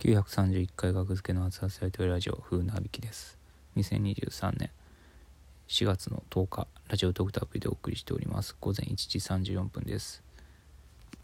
[0.00, 3.36] 931回学付けの熱々やりとりラジオ風なびきです。
[3.76, 4.70] 2023年。
[5.68, 8.56] 4月の10日ラジオトークタープリでお送りしております。
[8.58, 10.22] 午前1時34分です。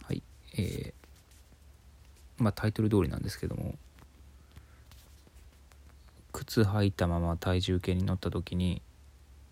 [0.04, 0.22] はい。
[0.58, 0.92] えー、
[2.36, 3.76] まあタイトル通りなんですけども
[6.32, 8.82] 靴履いたまま体重計に乗った時に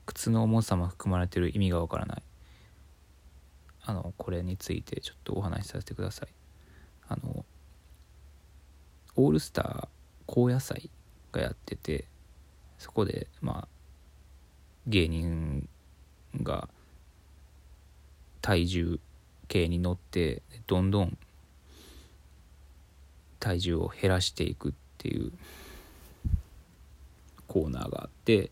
[0.05, 2.23] 靴の重さも含まれている意味がわからない。
[3.87, 6.29] あのこれについてちょっとお話しさせてください。
[7.09, 7.47] あの
[9.17, 9.89] オールスター
[10.27, 10.91] 高野菜
[11.33, 12.07] がやってて
[12.79, 13.69] そこでまあ
[14.87, 15.69] 芸人
[16.43, 16.69] が
[18.41, 19.01] 体重
[19.49, 21.17] 計に乗ってどんどん
[23.41, 25.33] 体重を減らしていくっていう
[27.47, 28.51] コーナーがあって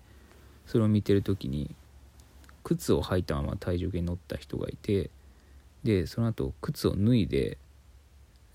[0.67, 1.75] それを見てる時に
[2.63, 5.11] 靴を履いたまま体重計に乗った人がいて
[5.83, 7.59] でその後靴を脱いで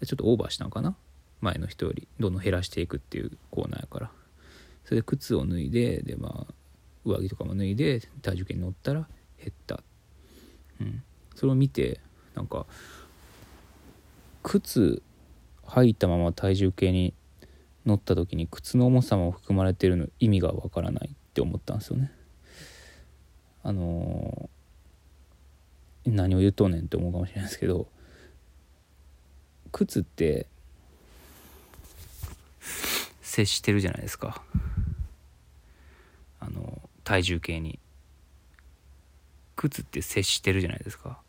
[0.06, 0.96] ちょっとオーバーしたのかな
[1.42, 4.12] 前の人よりどんどん減らしていくっていうコーナーやから。
[4.86, 6.54] それで靴を脱いででまあ
[7.04, 9.08] 上着とかも脱いで体重計に乗ったら
[9.38, 9.84] 減った。
[10.82, 11.04] うん。
[11.36, 12.00] それを見て
[12.36, 12.66] なんか
[14.44, 15.02] 靴
[15.66, 17.14] 履いたまま体重計に
[17.86, 22.12] 乗った時に靴の重さも含まれてるの意味がわからないって思ったんですよね。
[23.64, 27.88] あのー、何を言うとんねんって思うかもしれないですけど
[29.74, 30.48] 靴って
[33.38, 34.42] 接してるじゃないですか。
[36.40, 37.80] あの体重計に。
[39.56, 41.20] 靴って接してるじゃないですか。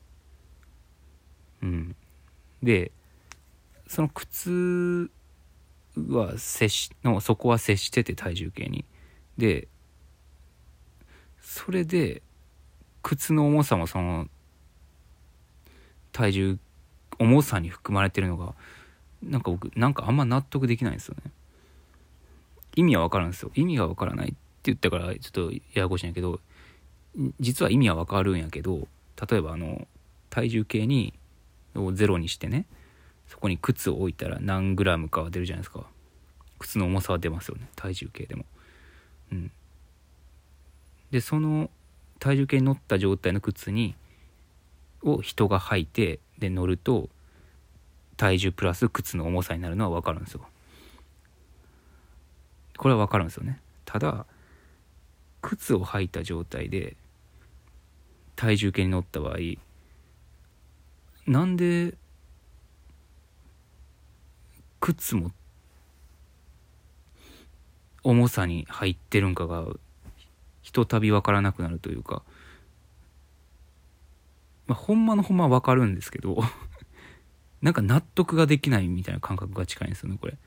[1.62, 1.96] うん。
[2.62, 2.92] で
[3.86, 5.10] その靴
[5.96, 8.86] は接しのそこは接してて体重計に。
[9.36, 9.68] で
[11.42, 12.22] それで
[13.02, 14.28] 靴の重さもその
[16.12, 16.58] 体重
[17.18, 18.54] 重さに含まれてるのが
[19.22, 21.32] なんか僕なんかあんま納得できないんですよね。
[22.78, 23.50] 意味はわかるんですよ。
[23.56, 26.38] 意味がわからないって言ったからちょっとややこしいんやけど
[27.40, 28.86] 実は意味はわかるんやけど
[29.28, 29.88] 例えばあの
[30.30, 31.12] 体重計に
[31.74, 32.66] をゼロにしてね
[33.26, 35.86] そこに靴を置いたら何グラムかは出るじゃないですか。
[36.60, 38.44] 靴の重さは出ますよね体重計でも。
[39.32, 39.50] うん。
[41.10, 41.68] でその
[42.20, 43.96] 体重計に乗った状態の靴に
[45.02, 47.08] を人が履いてで乗ると
[48.16, 50.46] 体重プラス靴の重さになるのは分かるんですよ。
[52.78, 54.24] これは分かるんですよねただ
[55.42, 56.96] 靴を履いた状態で
[58.36, 59.36] 体重計に乗った場合
[61.26, 61.94] なんで
[64.80, 65.32] 靴も
[68.02, 69.66] 重さに入ってるんかが
[70.62, 72.22] ひとたび分からなくなるというか、
[74.66, 76.38] まあ、ほんまのほんまは分かるんですけど
[77.60, 80.38] なんか納得ができないみたいな感覚が近いんですよねこれ。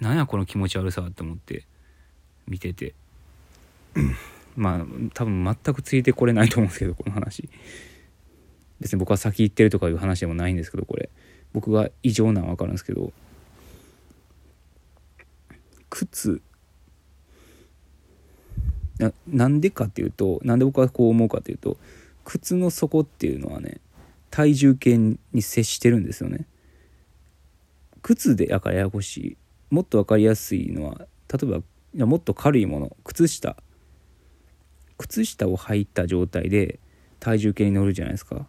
[0.00, 1.66] なんやこの気持ち悪さって思って
[2.46, 2.94] 見てて。
[4.56, 7.48] まあ多分全くついてこれないと思うんですけどこの話。
[8.80, 11.10] 別に僕は先行ってるとかいう話でもないんですけどこれ。
[11.52, 13.12] 僕が異常なのは分かるんですけど
[15.88, 16.42] 靴
[18.98, 21.78] ななんでかっていうとなんで僕はこう思うかっていうと
[22.24, 23.80] 靴の底っていうのはね
[24.30, 26.46] 体重計に接してるんですよね。
[28.02, 29.36] 靴でやからややこしい
[29.70, 31.62] もっと分かりやすいのは例えばい
[31.94, 33.56] やもっと軽いもの靴下。
[34.98, 36.80] 靴下を履いた状態で
[37.20, 38.46] 体重計に乗るじゃないですか。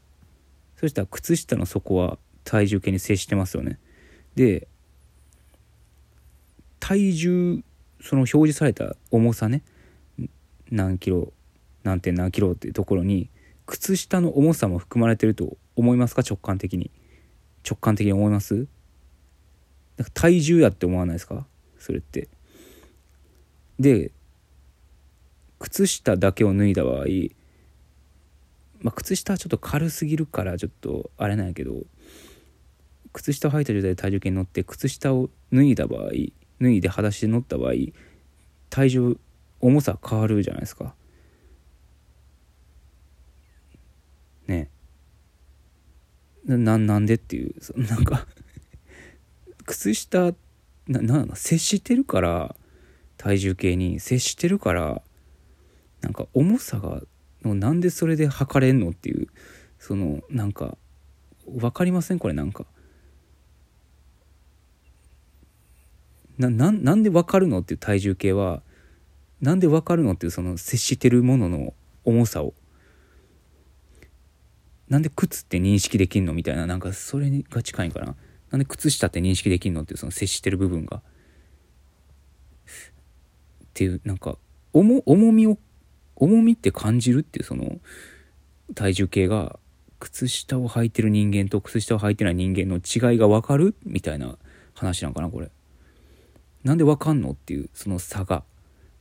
[0.78, 3.80] そしたら靴下の底は体重計に接してますよね。
[4.36, 4.68] で
[6.80, 7.64] 体重
[8.02, 9.64] その表示された重さね。
[10.70, 11.34] 何キロ
[11.84, 13.30] 何点何キロっていうところに
[13.66, 16.22] 靴下の重さも含まれてると思いますか？
[16.22, 16.92] 直感的に。
[17.70, 18.68] 直感的に思います？
[20.14, 21.46] 体重やって思わないですか？
[21.80, 22.30] それって。
[23.80, 24.12] で
[25.60, 27.06] 靴下だけを脱いだ場合
[28.82, 31.84] まあ靴下はちょっと軽すぎるからちょっとあれなんやけど
[33.14, 36.10] 靴下を履いた状態で体重計に乗って靴下を脱いだ場合
[36.62, 37.74] 脱いで裸足で乗った場合
[38.70, 39.18] 体重
[39.60, 40.94] 重さ変わるじゃないですか。
[44.46, 44.70] ね。
[46.46, 48.28] ななんでっていうなんか
[49.68, 50.34] 靴下
[50.88, 52.56] ななん接してるから
[53.18, 55.02] 体重計に接してるから
[56.02, 57.02] なんか重さが
[57.44, 59.28] なんでそれで測れんのっていう
[59.78, 60.78] そのなんか
[61.46, 62.20] 分かりません？
[62.20, 62.66] これなんか。
[66.38, 68.62] ななんで分かるのっていう体重計は
[69.42, 71.74] なんで分かるのっていうその接してるものの
[72.04, 72.54] 重さを。
[74.88, 76.34] なんで靴って認識できんの？
[76.34, 78.16] みたいななんかそれが近いんかな。
[78.52, 80.98] なんで靴下って認識できんのっていうその接してる部分が。
[80.98, 81.02] っ
[83.74, 84.38] ていうなんか
[84.74, 85.58] 重重みを
[86.16, 87.80] 重みって感じるっていうその
[88.74, 89.60] 体重計が
[90.00, 94.38] 靴下を履いてる人間と靴下を履いてない人間の違いが分かるみたいな
[94.74, 95.52] 話なんかなこれ。
[96.64, 98.44] なんで分かんのっていうその差が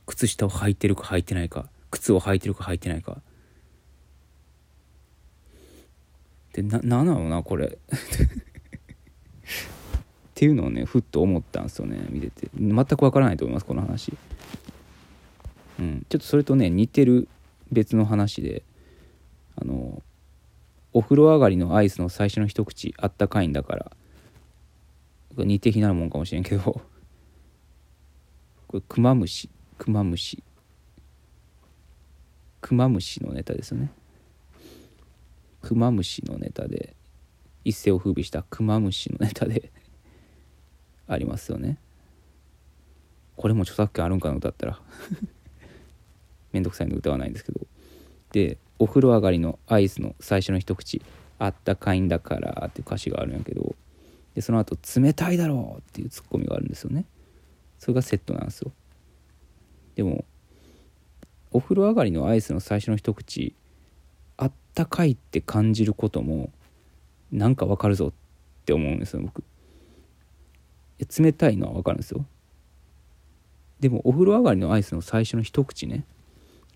[0.05, 3.21] 靴下を履いてるか履いてないか靴を履いてるか履いてないか。
[6.53, 7.77] でななんなのなこれ。
[9.47, 9.99] っ
[10.35, 12.49] ていうのをねふっと思ったんですよね見てて。
[12.55, 14.13] 全く分からないと思いますこの話。
[15.79, 16.05] うん。
[16.09, 17.27] ちょっとそれとね似てる
[17.71, 18.63] 別の話で
[19.55, 20.01] あの
[20.93, 23.91] お風呂上がりのアイスの最初の一口あったかいんだから
[25.37, 26.81] 似て非なるもんかもしれんけど
[28.67, 30.43] これクマムシクマムシ
[32.61, 33.91] クマムシのネタですよね。
[35.61, 36.96] クマムシのネタで
[37.67, 39.73] 一世を風靡したクマムシのネタで
[41.05, 41.77] ありますよね。
[43.35, 44.81] これも著作権あるんかな歌ったら。
[46.53, 47.67] めんどくさいの歌わないんですけど。
[48.31, 51.01] でお風呂上がりのアイスの最初の一口。
[51.39, 53.75] あったかいんだからっていう歌詞があるんやけど。
[54.33, 57.05] でその後冷たいだろうっていうツッコミがあるんですよね。
[57.79, 58.71] それがセットなんですよ。
[59.95, 60.23] でも
[61.51, 63.53] お風呂上がりのアイスの最初の一口。
[64.37, 66.51] あったかいって感じることも
[67.31, 68.13] なんかわかるぞっ
[68.65, 69.43] て思うんですよ僕。
[71.19, 72.25] 冷たいのはわかるんですよ。
[73.79, 76.05] でもお風呂上がりのアイスの最初の一口ね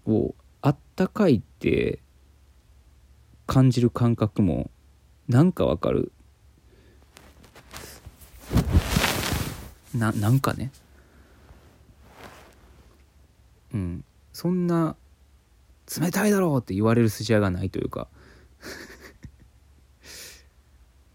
[0.06, 2.00] をあったかいって
[3.48, 4.70] 感じる感覚も
[5.28, 6.12] なんかわかる。
[9.96, 10.72] ななんかね。
[13.74, 14.06] うん。
[14.34, 14.96] そんな
[16.00, 18.08] 冷たいだろうって言われる筋合いがないというか。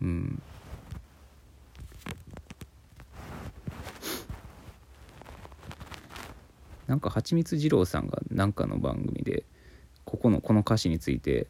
[0.02, 0.42] うん。
[6.86, 9.44] なんか蜂蜜二郎さんがなんかの番組で
[10.04, 11.48] ここのこの歌詞について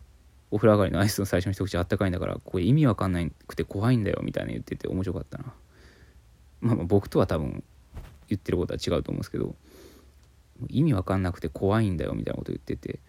[0.51, 5.53] お風呂上がりのアイスの最初の一口あったかいんだからこれ意味わかんないくて怖いんだよみたいな言ってて面白かったな。
[6.61, 7.63] まあまあ僕とは多分
[8.29, 9.55] 言ってることは違うと思うんですけど
[10.69, 13.01] 意味わかんなくて怖いんだよみたいなこと言ってて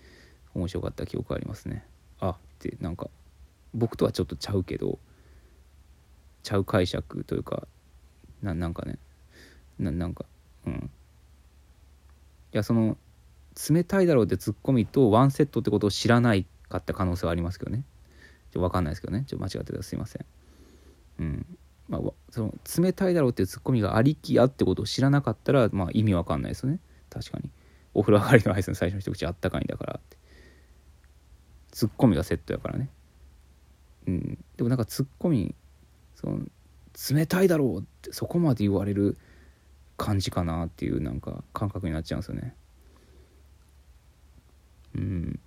[0.53, 1.85] 面白かった記憶ありますね。
[2.19, 3.09] あってなんか
[3.73, 4.99] 僕とはちょっとちゃうけど
[6.43, 7.67] ちゃう解釈というか
[8.41, 8.97] ななんかね。
[9.79, 10.25] ななんか
[10.65, 10.89] うん。
[12.53, 12.97] いやその
[13.69, 17.83] 冷たいだろうってツッコミとワンセットってことを知らないかった可能性はありますけどね。
[18.51, 19.25] ちょ分かんないですけどね。
[19.27, 20.25] ちょ間違ってたらすいません。
[21.19, 21.45] うん。
[21.89, 26.79] まあその冷たいだろうってツッコミがありきやってことを知らなかったらまあ意味わかんないですよね。
[27.09, 27.49] 確かに。
[27.93, 30.17] お風呂上がりのアイスの最初の一口あったかいんだからって。
[31.71, 32.89] ツッコミがセットやからね。
[34.07, 34.37] うん。
[34.55, 35.55] でもなんかツッコミ
[36.19, 36.39] その
[37.11, 39.17] 冷たいだろうってそこまで言われる
[39.97, 42.55] 感じかなっていうなんか感覚になっちゃうんですよね。
[44.95, 45.39] うん。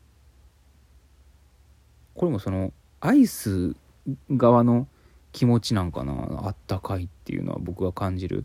[2.15, 3.75] これもそのアイス
[4.31, 4.87] 側の
[5.33, 8.45] 気持ちなんかなあったかいっていうのは僕が感じる。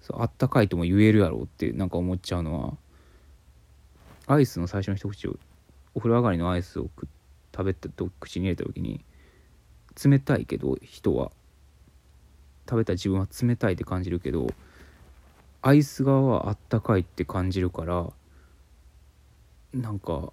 [0.00, 2.76] そうあったかいとも言えるやろうってなんか思っちゃうのは
[4.26, 5.36] アイスの最初の一口を
[5.94, 6.88] お風呂上がりのアイスを
[7.54, 9.04] 食べたと口に入れた時に
[10.04, 11.30] 冷たいけど人は
[12.68, 14.46] 食べた自分は冷たいって感じるけど
[15.62, 18.10] アイス側はあったかいって感じるから
[19.74, 20.32] なんか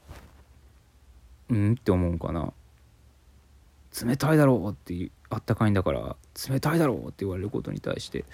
[1.50, 2.54] うんって思うんかな。
[4.06, 6.16] 冷たいだろうってあったかいんだから
[6.48, 8.26] 冷たいだろうって言われることに対して。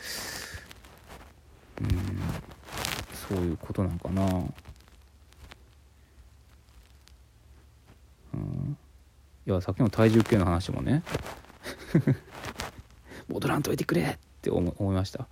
[1.82, 1.90] うん
[3.28, 4.24] そういうことなんかな。
[8.34, 8.78] うん。
[9.48, 11.04] いやさっきの体重計の話もね。
[13.30, 15.28] 戻らんといてくれって思いました。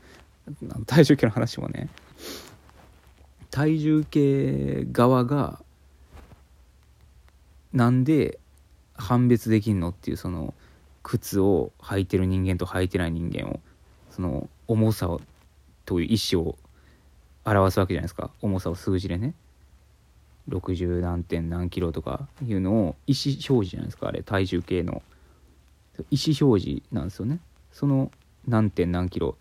[0.85, 1.89] 体重計の話もね。
[3.51, 5.61] 体重計側が
[7.71, 8.39] なんで
[8.95, 10.53] 判別できんのっていうその
[11.03, 13.59] 靴を履いてる人間と履いてない人間を
[14.09, 15.21] その重さを
[15.85, 16.57] という意思を
[17.45, 18.31] 表すわけじゃないですか。
[18.41, 19.33] 重さを数字でね。
[20.49, 25.01] 60何点何キロとかいうのを意思表示じゃないですかあれ体重計の
[26.11, 27.39] 意思表示なんですよね。
[27.73, 28.11] その
[28.47, 29.35] 何点何キロ、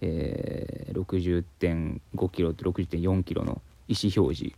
[0.00, 4.56] えー、60.5キロと60.4キロの意思表示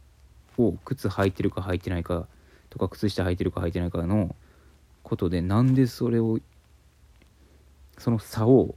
[0.56, 2.26] を靴履いてるか履いてないか
[2.70, 4.34] とか靴下履いてるか履いてないかの
[5.02, 6.38] ことでなんでそれを
[7.98, 8.74] その差を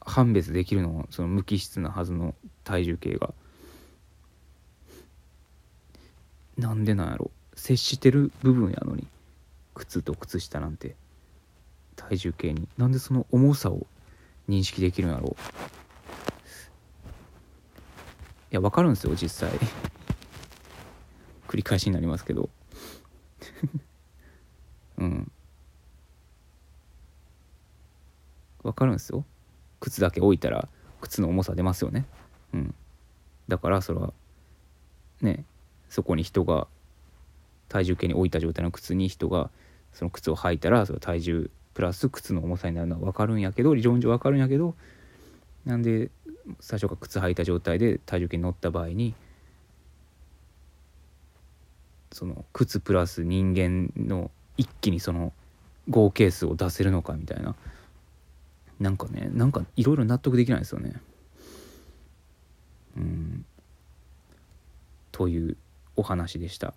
[0.00, 3.34] 判別できるのその無機質なはずの体重計が。
[6.56, 7.30] なんでなんやろ。
[7.54, 9.06] 接してる部分やのに
[9.74, 10.96] 靴と靴下なんて。
[11.96, 12.68] 体重計に。
[12.76, 13.86] なんでその重さを
[14.48, 15.42] 認識できるんやろう。
[18.52, 19.58] いや分かるんですよ実際。
[21.48, 22.48] 繰り返しになりますけど。
[24.98, 25.32] うん。
[28.62, 29.24] 分かるんですよ。
[29.80, 30.68] 靴だけ置いたら
[31.00, 32.06] 靴の重さ出ますよね。
[32.52, 32.74] うん。
[33.48, 34.12] だからそれは
[35.20, 35.44] ね
[35.88, 36.66] そこに人が
[37.68, 39.50] 体重計に置いた状態の靴に人が
[39.92, 44.74] その靴を履いたらその体重プラス靴の重さになるのは分かるんやけど理論上分かるんやけど
[45.66, 46.10] なんで
[46.58, 49.14] 最初から靴履いた状態で体重計に乗った場合に
[52.12, 55.34] その靴プラス人間の一気にその
[55.90, 57.54] 合計数を出せるのかみたいな
[58.80, 60.94] なんかねなんかいろいろ納得できないですよね。
[62.96, 63.44] うん
[65.12, 65.58] という
[65.94, 66.72] お話でした。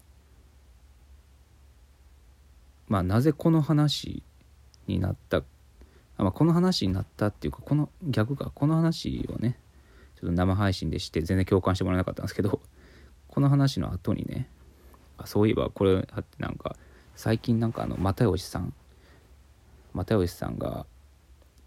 [2.90, 4.24] まあなぜこの話
[4.90, 5.44] になった。
[6.18, 8.52] まあ、この話になったっていうかこの逆か。
[8.54, 9.58] この話をね
[10.20, 12.60] ちょっと生配信でして全然共感してもらえなかったんですけど
[13.30, 14.50] この話の後にね
[15.18, 16.06] あそういえばこれ
[16.40, 16.76] なんか
[17.16, 18.74] 最近なんかあの又吉さん
[19.94, 20.86] 又吉さんが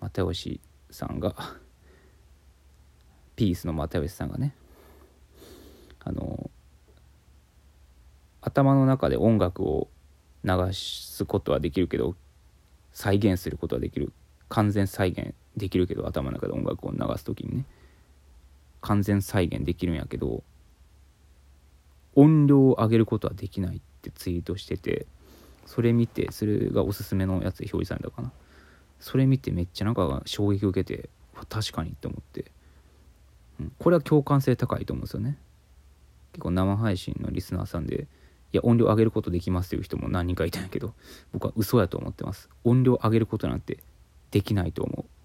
[0.00, 0.60] 又吉
[0.90, 1.34] さんが
[3.36, 4.54] ピースの又吉さんがね
[6.00, 6.50] あの
[8.42, 9.88] 頭の中で音楽を
[10.44, 12.16] 流すことはできるけど
[12.92, 14.12] 再現することはできる。
[14.48, 17.64] 完全再現できるけど頭の中で音楽を流す時にね。
[18.80, 20.42] 完全再現できるんやけど
[22.14, 25.06] 音量を上げることはできないってツイートしてて
[25.66, 28.32] それ見てそれがおすすめのやつで表示されたかな。
[29.00, 31.08] それ見てめっちゃなんか衝撃を受けて
[31.48, 32.52] 確かにって思って、
[33.58, 35.38] うん、これは共感性高いと思うんですよね。
[36.32, 38.06] 結構生配信のリスナーさんで
[38.52, 40.94] いや音量上げることできますっていう人も何人かいたんやけど
[41.32, 42.48] 僕は嘘やと思ってます。
[42.64, 43.82] 音量上げることなんて
[44.30, 45.21] できないと思う。